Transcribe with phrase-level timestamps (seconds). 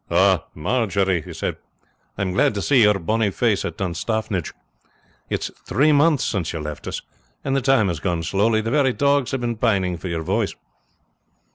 [0.09, 0.45] "Ah!
[0.55, 1.57] Marjory!" he said,
[2.17, 4.51] "I am glad to see your bonny face at Dunstaffnage.
[5.29, 7.03] It is three months since you left us,
[7.43, 10.55] and the time has gone slowly; the very dogs have been pining for your voice.